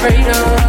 freedom. 0.00 0.59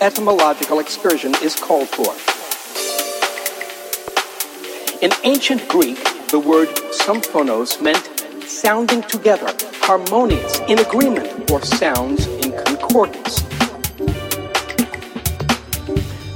Etymological 0.00 0.78
excursion 0.78 1.34
is 1.42 1.56
called 1.56 1.88
for. 1.88 2.12
In 5.02 5.10
ancient 5.24 5.66
Greek, 5.68 5.96
the 6.28 6.38
word 6.38 6.68
symphonos 6.92 7.80
meant 7.80 8.10
sounding 8.48 9.02
together, 9.02 9.54
harmonious, 9.80 10.58
in 10.68 10.78
agreement, 10.80 11.50
or 11.50 11.62
sounds 11.62 12.26
in 12.26 12.52
concordance. 12.64 13.42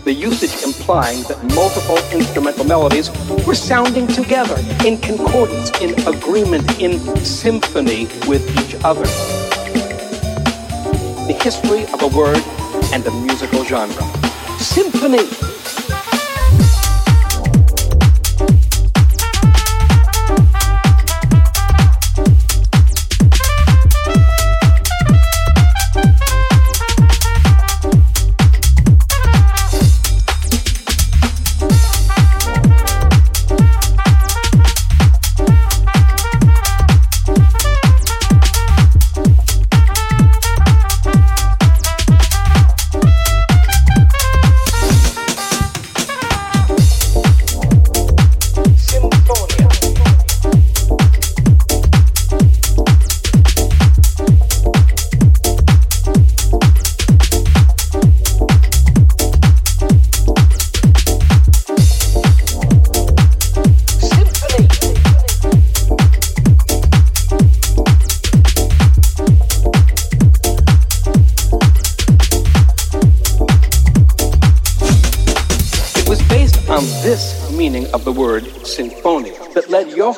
The 0.04 0.14
usage 0.14 0.62
implying 0.64 1.22
that 1.24 1.38
multiple 1.54 1.98
instrumental 2.18 2.64
melodies 2.64 3.10
were 3.46 3.54
sounding 3.54 4.06
together, 4.06 4.56
in 4.86 4.98
concordance, 4.98 5.70
in 5.80 5.90
agreement, 6.08 6.80
in 6.80 6.98
symphony 7.24 8.06
with 8.26 8.42
each 8.58 8.82
other. 8.84 9.04
The 11.26 11.38
history 11.42 11.84
of 11.92 12.02
a 12.02 12.08
word 12.08 12.42
and 12.92 13.06
a 13.06 13.10
musical 13.10 13.64
genre. 13.64 14.04
Symphony 14.58 15.49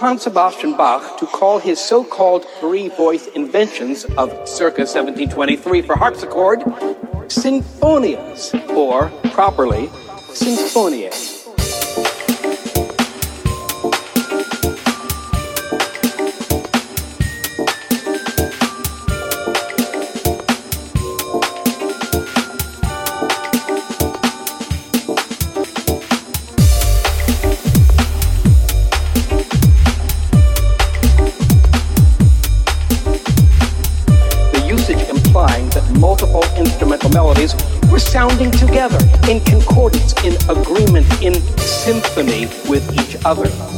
Johann 0.02 0.18
Sebastian 0.18 0.76
Bach 0.76 1.16
to 1.20 1.26
call 1.26 1.60
his 1.60 1.78
so 1.78 2.02
called 2.02 2.44
three 2.58 2.88
voice 2.88 3.28
inventions 3.36 4.04
of 4.18 4.30
circa 4.48 4.80
1723 4.80 5.82
for 5.82 5.94
harpsichord 5.94 6.58
sinfonias, 7.28 8.52
or 8.70 9.10
properly, 9.30 9.86
sinfoniae. 10.34 11.01
With 42.40 42.98
each 42.98 43.22
other. 43.26 43.71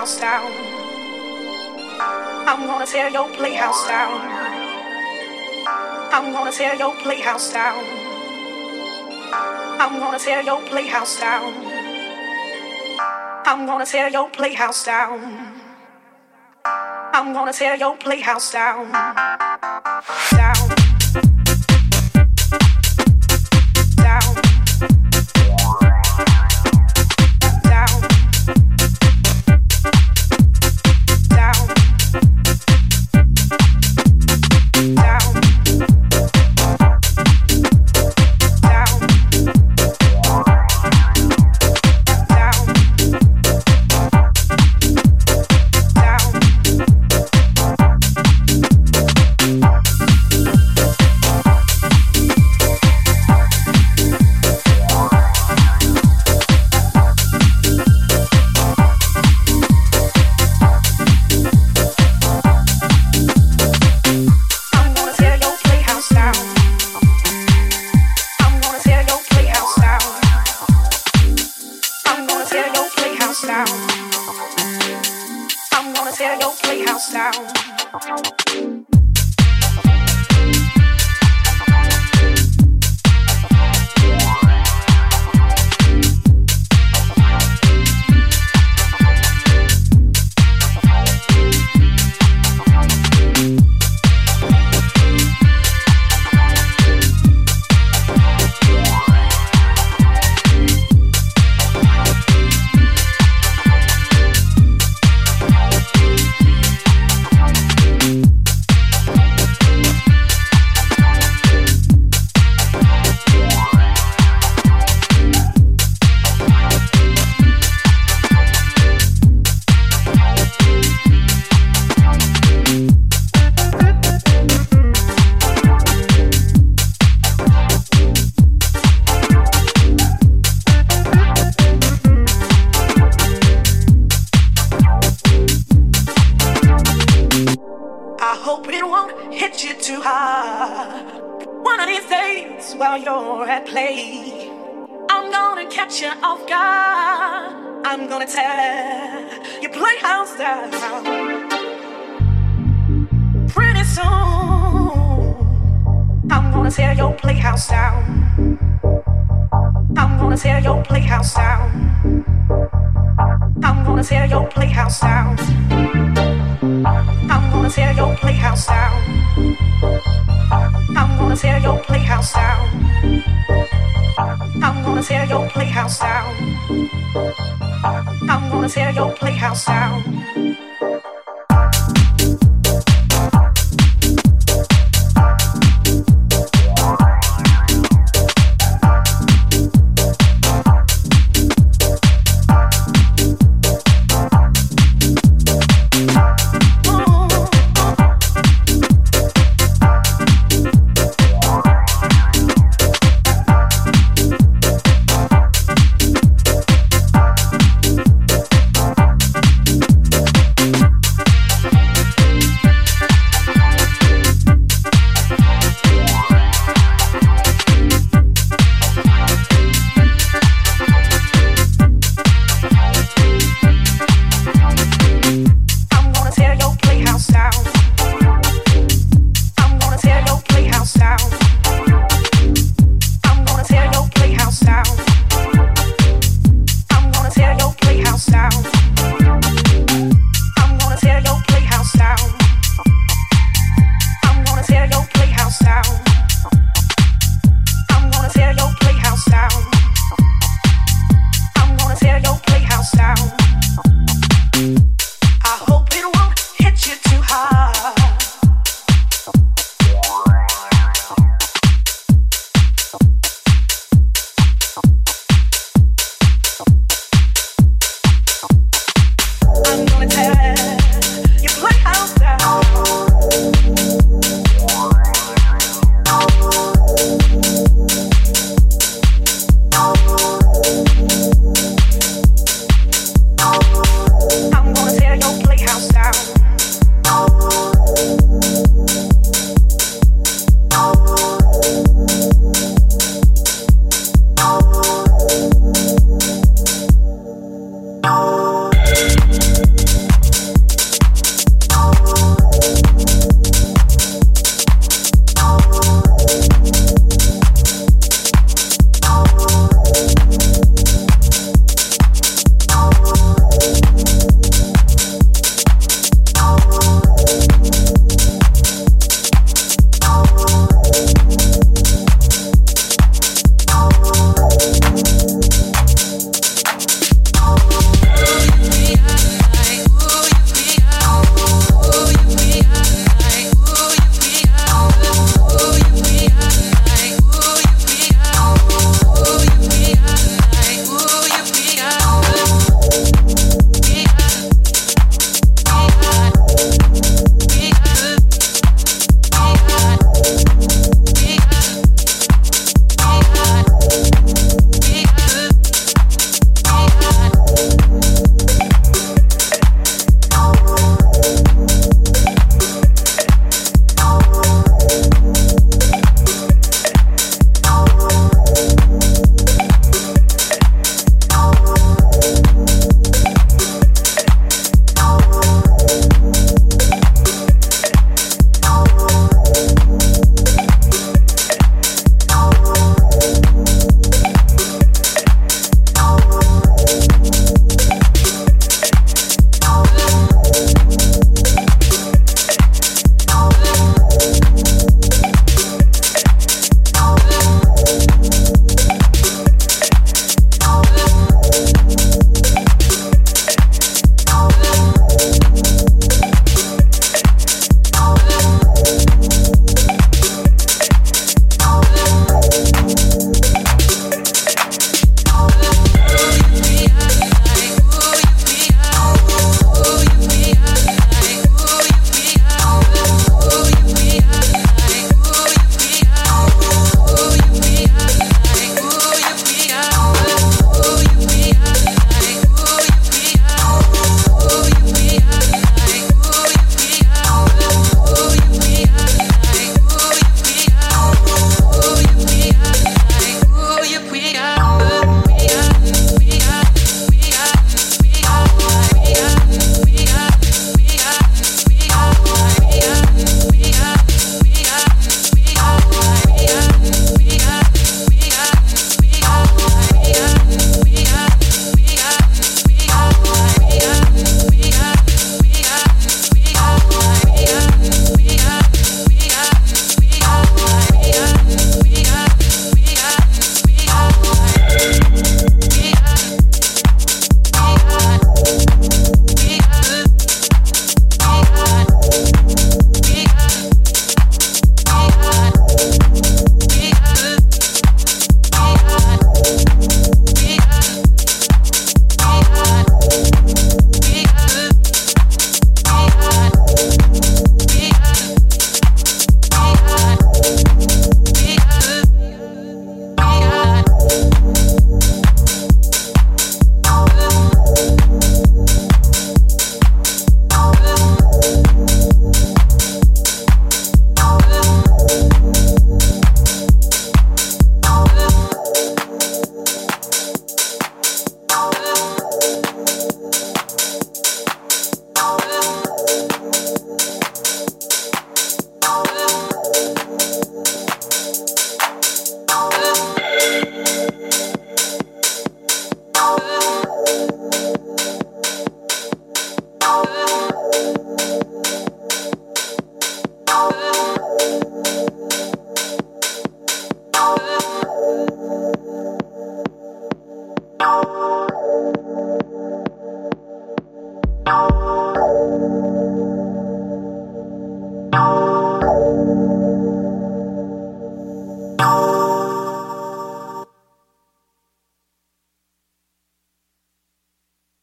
Playhouse 0.00 0.20
down. 0.20 0.50
I'm 2.48 2.66
gonna 2.66 2.86
tear 2.86 3.10
your 3.10 3.28
playhouse 3.28 3.86
down. 3.86 4.20
I'm 6.10 6.32
gonna 6.32 6.50
tear 6.50 6.74
your 6.74 6.94
playhouse 7.02 7.52
down. 7.52 7.84
I'm 9.78 9.98
gonna 9.98 10.18
tear 10.18 10.42
your 10.42 10.62
playhouse 10.62 11.20
down. 11.20 11.52
I'm 13.44 13.66
gonna 13.66 13.84
tear 13.84 14.08
your 14.08 14.30
playhouse 14.30 14.84
down. 14.84 15.60
Down. 16.64 17.52
tear 17.52 17.76
your 17.76 17.96
playhouse 17.98 18.52
down. 18.52 18.90
down. 20.32 20.99